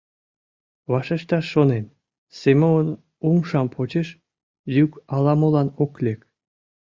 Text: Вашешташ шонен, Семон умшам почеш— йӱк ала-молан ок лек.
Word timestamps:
Вашешташ 0.91 1.45
шонен, 1.53 1.85
Семон 2.39 2.87
умшам 3.29 3.67
почеш— 3.75 4.07
йӱк 4.73 4.91
ала-молан 5.15 5.67
ок 5.83 5.93
лек. 6.05 6.21